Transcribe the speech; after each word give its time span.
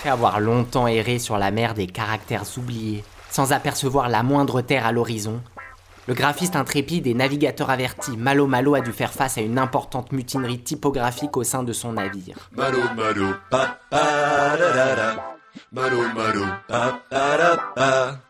Après 0.00 0.08
avoir 0.08 0.40
longtemps 0.40 0.86
erré 0.86 1.18
sur 1.18 1.36
la 1.36 1.50
mer 1.50 1.74
des 1.74 1.86
caractères 1.86 2.44
oubliés, 2.56 3.04
sans 3.28 3.52
apercevoir 3.52 4.08
la 4.08 4.22
moindre 4.22 4.62
terre 4.62 4.86
à 4.86 4.92
l'horizon, 4.92 5.42
le 6.08 6.14
graphiste 6.14 6.56
intrépide 6.56 7.06
et 7.06 7.12
navigateur 7.12 7.68
averti 7.68 8.16
Malo 8.16 8.46
Malo 8.46 8.74
a 8.74 8.80
dû 8.80 8.92
faire 8.92 9.12
face 9.12 9.36
à 9.36 9.42
une 9.42 9.58
importante 9.58 10.10
mutinerie 10.12 10.60
typographique 10.60 11.36
au 11.36 11.44
sein 11.44 11.64
de 11.64 11.74
son 11.74 11.92
navire. 11.92 12.36
Malo 12.56 12.78
malo 12.96 13.34
pa 13.50 13.76
pa 13.90 14.56
da 14.56 14.72
da 14.72 14.96
da. 14.96 15.36
Malo 15.70 15.98
malo 16.16 16.46
pa 16.66 16.98
pa. 17.10 18.20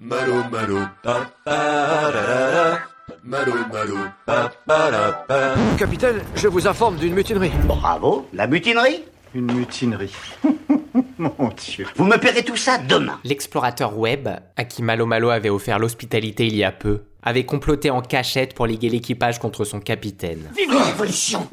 Malo 0.00 0.44
malo 0.50 0.80
pa 1.00 1.30
pa. 1.44 2.80
Malo 3.22 3.54
malo 3.72 3.96
pa 4.26 4.50
pa 4.66 4.90
da 4.90 5.12
pa. 5.28 5.54
Capitaine, 5.78 6.22
je 6.34 6.48
vous 6.48 6.66
informe 6.66 6.96
d'une 6.96 7.14
mutinerie. 7.14 7.52
Bravo, 7.68 8.26
la 8.32 8.48
mutinerie? 8.48 9.04
Une 9.32 9.52
mutinerie. 9.52 10.12
Mon 11.18 11.50
Dieu. 11.56 11.86
Vous 11.96 12.04
me 12.04 12.16
paierez 12.16 12.44
tout 12.44 12.56
ça 12.56 12.78
demain. 12.78 13.18
L'explorateur 13.24 13.98
Webb, 13.98 14.28
à 14.56 14.64
qui 14.64 14.82
Malo 14.82 15.06
Malo 15.06 15.30
avait 15.30 15.50
offert 15.50 15.78
l'hospitalité 15.78 16.46
il 16.46 16.56
y 16.56 16.64
a 16.64 16.72
peu, 16.72 17.02
avait 17.22 17.44
comploté 17.44 17.90
en 17.90 18.00
cachette 18.00 18.54
pour 18.54 18.66
liguer 18.66 18.90
l'équipage 18.90 19.38
contre 19.38 19.64
son 19.64 19.80
capitaine. 19.80 20.50
Vive 20.56 20.72
la 20.72 20.84
révolution 20.84 21.48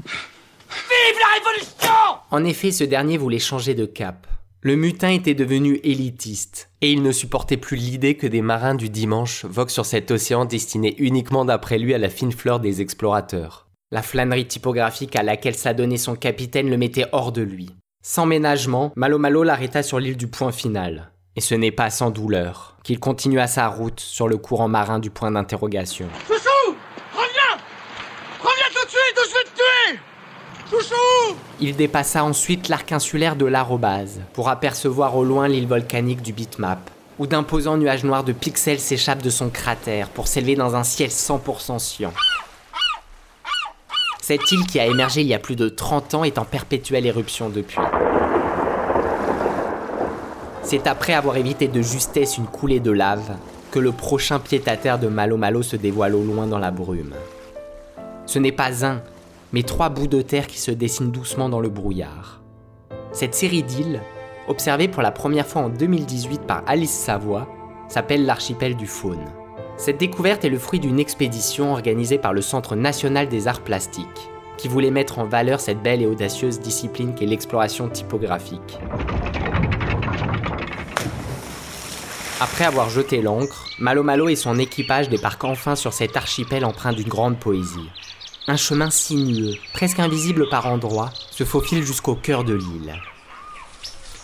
En 2.29 2.43
effet, 2.45 2.71
ce 2.71 2.83
dernier 2.83 3.17
voulait 3.17 3.39
changer 3.39 3.73
de 3.73 3.85
cap. 3.85 4.27
Le 4.63 4.75
mutin 4.75 5.09
était 5.09 5.33
devenu 5.33 5.79
élitiste, 5.83 6.69
et 6.81 6.91
il 6.91 7.01
ne 7.01 7.11
supportait 7.11 7.57
plus 7.57 7.77
l'idée 7.77 8.15
que 8.15 8.27
des 8.27 8.43
marins 8.43 8.75
du 8.75 8.89
dimanche 8.89 9.43
voguent 9.45 9.69
sur 9.69 9.87
cet 9.87 10.11
océan 10.11 10.45
destiné 10.45 10.95
uniquement 10.99 11.45
d'après 11.45 11.79
lui 11.79 11.95
à 11.95 11.97
la 11.97 12.09
fine 12.09 12.31
fleur 12.31 12.59
des 12.59 12.79
explorateurs. 12.79 13.67
La 13.91 14.03
flânerie 14.03 14.47
typographique 14.47 15.15
à 15.15 15.23
laquelle 15.23 15.55
s'adonnait 15.55 15.97
son 15.97 16.15
capitaine 16.15 16.69
le 16.69 16.77
mettait 16.77 17.07
hors 17.11 17.31
de 17.31 17.41
lui. 17.41 17.71
Sans 18.03 18.25
ménagement, 18.25 18.91
Malo 18.95 19.19
Malo 19.19 19.43
l'arrêta 19.43 19.83
sur 19.83 19.99
l'île 19.99 20.17
du 20.17 20.27
point 20.27 20.51
final. 20.51 21.11
Et 21.35 21.41
ce 21.41 21.53
n'est 21.53 21.71
pas 21.71 21.91
sans 21.91 22.09
douleur 22.09 22.75
qu'il 22.83 22.99
continua 22.99 23.45
sa 23.45 23.67
route 23.67 23.99
sur 23.99 24.27
le 24.27 24.37
courant 24.37 24.67
marin 24.67 24.97
du 24.97 25.11
point 25.11 25.29
d'interrogation. 25.29 26.07
Chouchou 26.27 26.75
Reviens 27.13 27.61
Reviens 28.39 28.71
tout 28.73 28.85
de 28.85 28.89
suite 28.89 29.17
ou 29.17 29.29
je 29.29 29.33
vais 29.35 29.43
te 29.43 29.55
tuer 29.55 29.99
Chouchou 30.71 31.35
Il 31.59 31.75
dépassa 31.75 32.23
ensuite 32.23 32.69
l'arc 32.69 32.91
insulaire 32.91 33.35
de 33.35 33.45
l'Arrobase 33.45 34.21
pour 34.33 34.49
apercevoir 34.49 35.15
au 35.15 35.23
loin 35.23 35.47
l'île 35.47 35.67
volcanique 35.67 36.23
du 36.23 36.33
bitmap, 36.33 36.89
où 37.19 37.27
d'imposants 37.27 37.77
nuages 37.77 38.03
noirs 38.03 38.23
de 38.23 38.33
pixels 38.33 38.79
s'échappent 38.79 39.21
de 39.21 39.29
son 39.29 39.51
cratère 39.51 40.09
pour 40.09 40.27
s'élever 40.27 40.55
dans 40.55 40.75
un 40.75 40.83
ciel 40.83 41.11
100% 41.11 41.77
cyan. 41.77 42.11
Cette 44.31 44.49
île 44.53 44.65
qui 44.65 44.79
a 44.79 44.85
émergé 44.85 45.19
il 45.19 45.27
y 45.27 45.33
a 45.33 45.39
plus 45.39 45.57
de 45.57 45.67
30 45.67 46.13
ans 46.13 46.23
est 46.23 46.37
en 46.37 46.45
perpétuelle 46.45 47.05
éruption 47.05 47.49
depuis. 47.49 47.81
C'est 50.63 50.87
après 50.87 51.11
avoir 51.11 51.35
évité 51.35 51.67
de 51.67 51.81
justesse 51.81 52.37
une 52.37 52.45
coulée 52.45 52.79
de 52.79 52.91
lave 52.91 53.35
que 53.71 53.79
le 53.79 53.91
prochain 53.91 54.39
pied-à-terre 54.39 54.99
de 54.99 55.09
Malo 55.09 55.35
Malo 55.35 55.63
se 55.63 55.75
dévoile 55.75 56.15
au 56.15 56.23
loin 56.23 56.47
dans 56.47 56.59
la 56.59 56.71
brume. 56.71 57.13
Ce 58.25 58.39
n'est 58.39 58.53
pas 58.53 58.85
un, 58.85 59.01
mais 59.51 59.63
trois 59.63 59.89
bouts 59.89 60.07
de 60.07 60.21
terre 60.21 60.47
qui 60.47 60.61
se 60.61 60.71
dessinent 60.71 61.11
doucement 61.11 61.49
dans 61.49 61.59
le 61.59 61.67
brouillard. 61.67 62.39
Cette 63.11 63.35
série 63.35 63.63
d'îles, 63.63 64.01
observée 64.47 64.87
pour 64.87 65.01
la 65.01 65.11
première 65.11 65.45
fois 65.45 65.63
en 65.63 65.69
2018 65.69 66.43
par 66.43 66.63
Alice 66.67 66.97
Savoie, 66.97 67.49
s'appelle 67.89 68.25
l'archipel 68.25 68.77
du 68.77 68.87
Faune. 68.87 69.25
Cette 69.81 69.97
découverte 69.97 70.45
est 70.45 70.49
le 70.49 70.59
fruit 70.59 70.79
d'une 70.79 70.99
expédition 70.99 71.71
organisée 71.71 72.19
par 72.19 72.33
le 72.33 72.43
Centre 72.43 72.75
national 72.75 73.27
des 73.27 73.47
arts 73.47 73.63
plastiques, 73.63 74.29
qui 74.59 74.67
voulait 74.67 74.91
mettre 74.91 75.17
en 75.17 75.25
valeur 75.25 75.59
cette 75.59 75.81
belle 75.81 76.03
et 76.03 76.05
audacieuse 76.05 76.59
discipline 76.59 77.15
qu'est 77.15 77.25
l'exploration 77.25 77.89
typographique. 77.89 78.77
Après 82.39 82.63
avoir 82.63 82.91
jeté 82.91 83.23
l'ancre, 83.23 83.71
Malo 83.79 84.03
Malo 84.03 84.29
et 84.29 84.35
son 84.35 84.59
équipage 84.59 85.09
débarquent 85.09 85.45
enfin 85.45 85.75
sur 85.75 85.93
cet 85.93 86.15
archipel 86.15 86.63
empreint 86.63 86.93
d'une 86.93 87.09
grande 87.09 87.39
poésie. 87.39 87.89
Un 88.45 88.57
chemin 88.57 88.91
sinueux, 88.91 89.55
presque 89.73 89.97
invisible 89.97 90.47
par 90.47 90.67
endroits, 90.67 91.09
se 91.31 91.43
faufile 91.43 91.83
jusqu'au 91.83 92.13
cœur 92.13 92.43
de 92.43 92.53
l'île. 92.53 93.01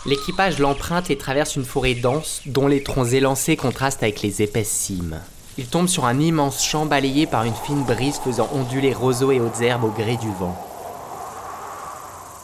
L'équipage 0.06 0.60
l'emprunte 0.60 1.10
et 1.10 1.18
traverse 1.18 1.56
une 1.56 1.64
forêt 1.64 1.94
dense 1.94 2.42
dont 2.46 2.68
les 2.68 2.84
troncs 2.84 3.12
élancés 3.12 3.56
contrastent 3.56 4.04
avec 4.04 4.22
les 4.22 4.40
épaisses 4.40 4.70
cimes. 4.70 5.20
Il 5.58 5.66
tombe 5.66 5.88
sur 5.88 6.04
un 6.04 6.20
immense 6.20 6.64
champ 6.64 6.86
balayé 6.86 7.26
par 7.26 7.42
une 7.42 7.52
fine 7.52 7.82
brise 7.82 8.18
faisant 8.18 8.48
onduler 8.52 8.92
roseaux 8.92 9.32
et 9.32 9.40
hautes 9.40 9.60
herbes 9.60 9.84
au 9.84 9.90
gré 9.90 10.16
du 10.16 10.30
vent. 10.30 10.56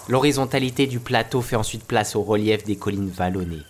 L'horizontalité 0.09 0.89
du 0.89 0.99
plateau 0.99 1.41
fait 1.41 1.55
ensuite 1.55 1.85
place 1.85 2.17
au 2.17 2.23
relief 2.23 2.65
des 2.65 2.75
collines 2.75 3.09
vallonnées. 3.09 3.63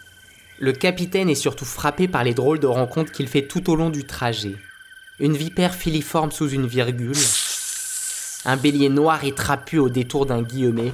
Le 0.59 0.72
capitaine 0.72 1.28
est 1.28 1.34
surtout 1.34 1.66
frappé 1.66 2.09
par 2.09 2.25
les 2.25 2.33
drôles 2.33 2.59
de 2.59 2.66
rencontres 2.66 3.12
qu'il 3.12 3.28
fait 3.28 3.47
tout 3.47 3.71
au 3.71 3.77
long 3.77 3.91
du 3.91 4.04
trajet. 4.04 4.56
Une 5.21 5.37
vipère 5.37 5.75
filiforme 5.75 6.33
sous 6.33 6.49
une 6.49 6.66
virgule, 6.66 7.15
un 8.47 8.56
bélier 8.56 8.88
noir 8.88 9.25
et 9.25 9.33
trapu 9.33 9.78
au 9.78 9.91
détour 9.91 10.25
d'un 10.25 10.43
guillemet, 10.43 10.93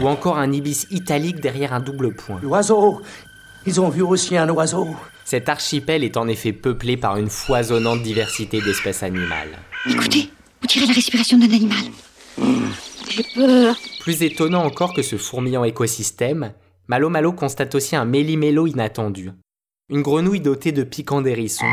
ou 0.00 0.08
encore 0.08 0.38
un 0.38 0.50
ibis 0.50 0.86
italique 0.90 1.40
derrière 1.40 1.74
un 1.74 1.80
double 1.80 2.14
point. 2.14 2.40
L'oiseau 2.42 3.02
Ils 3.66 3.80
ont 3.80 3.88
vu 3.88 4.02
aussi 4.02 4.36
un 4.36 4.48
oiseau 4.48 4.88
Cet 5.24 5.48
archipel 5.48 6.02
est 6.02 6.16
en 6.16 6.26
effet 6.26 6.52
peuplé 6.52 6.96
par 6.96 7.16
une 7.16 7.30
foisonnante 7.30 8.02
diversité 8.02 8.60
d'espèces 8.60 9.02
animales. 9.02 9.58
Écoutez, 9.88 10.30
on 10.62 10.66
dirait 10.66 10.86
la 10.86 10.94
respiration 10.94 11.38
d'un 11.38 11.52
animal. 11.52 11.84
J'ai 13.08 13.24
peur. 13.34 13.76
Plus 14.00 14.22
étonnant 14.22 14.64
encore 14.64 14.94
que 14.94 15.02
ce 15.02 15.16
fourmillant 15.16 15.64
écosystème, 15.64 16.52
Malo 16.88 17.08
Malo 17.08 17.32
constate 17.32 17.74
aussi 17.74 17.94
un 17.94 18.04
méli-mélo 18.04 18.66
inattendu. 18.66 19.30
Une 19.90 20.02
grenouille 20.02 20.40
dotée 20.40 20.72
de 20.72 20.82
piquants 20.82 21.20
d'hérisson, 21.20 21.66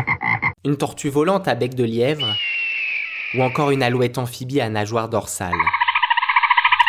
une 0.66 0.78
tortue 0.78 1.10
volante 1.10 1.48
à 1.48 1.56
bec 1.56 1.74
de 1.74 1.84
lièvre, 1.84 2.36
ou 3.36 3.42
encore 3.42 3.72
une 3.72 3.84
alouette 3.84 4.18
amphibie 4.18 4.62
à 4.62 4.70
nageoire 4.70 5.10
dorsale. 5.10 5.54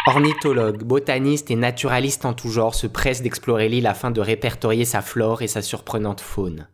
Ornithologues, 0.07 0.83
botanistes 0.83 1.51
et 1.51 1.57
naturalistes 1.57 2.25
en 2.25 2.33
tout 2.33 2.49
genre 2.49 2.75
se 2.75 2.87
pressent 2.87 3.23
d'explorer 3.23 3.69
l'île 3.69 3.87
afin 3.87 4.11
de 4.11 4.21
répertorier 4.21 4.87
sa 4.87 5.03
flore 5.03 5.43
et 5.43 5.47
sa 5.47 5.61
surprenante 5.61 6.23
faune. 6.23 6.69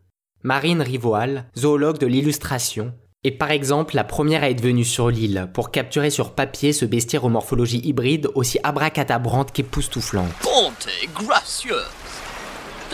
Marine 0.45 0.81
Rivoal, 0.81 1.47
zoologue 1.59 1.99
de 1.99 2.07
l'illustration, 2.07 2.95
est 3.25 3.33
par 3.33 3.51
exemple 3.51 3.97
la 3.97 4.05
première 4.05 4.45
à 4.45 4.51
être 4.51 4.63
venue 4.63 4.85
sur 4.85 5.11
l'île 5.11 5.51
pour 5.53 5.73
capturer 5.73 6.11
sur 6.11 6.35
papier 6.35 6.73
ce 6.73 6.85
bestiaire 6.85 7.25
aux 7.25 7.29
morphologies 7.29 7.81
hybrides 7.85 8.29
aussi 8.37 8.61
abracadabrante 8.63 9.51
qu'époustouflante. 9.51 10.31
Bonté 10.45 11.09
gracieuse. 11.13 11.83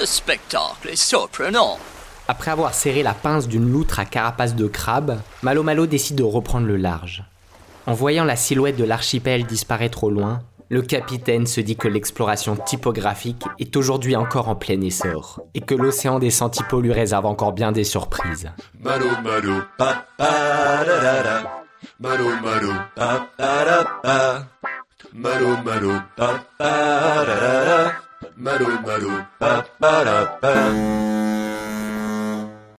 Le 0.01 0.07
spectacle 0.07 0.89
est 0.89 0.97
surprenant. 0.97 1.79
Après 2.27 2.51
avoir 2.51 2.73
serré 2.73 3.03
la 3.03 3.13
pince 3.13 3.49
d'une 3.49 3.71
loutre 3.71 3.99
à 3.99 4.07
carapace 4.07 4.55
de 4.55 4.67
crabe, 4.67 5.21
Malo 5.43 5.63
Malo 5.63 5.85
décide 5.87 6.17
de 6.17 6.23
reprendre 6.23 6.67
le 6.67 6.79
large. 6.79 7.23
En 7.87 7.95
voyant 7.95 8.25
la 8.25 8.37
silhouette 8.37 8.77
de 8.77 8.85
l'archipel 8.85 9.45
disparaître 9.45 10.05
au 10.05 10.11
loin, 10.11 10.43
le 10.69 10.83
capitaine 10.83 11.47
se 11.47 11.61
dit 11.61 11.77
que 11.77 11.89
l'exploration 11.89 12.57
typographique 12.57 13.43
est 13.59 13.77
aujourd'hui 13.77 14.17
encore 14.17 14.49
en 14.49 14.55
plein 14.55 14.81
essor 14.81 15.43
et 15.55 15.61
que 15.61 15.75
l'océan 15.75 16.19
des 16.19 16.31
Santipos 16.31 16.81
lui 16.81 16.93
réserve 16.93 17.27
encore 17.27 17.53
bien 17.53 17.73
des 17.73 17.85
surprises. 17.85 18.51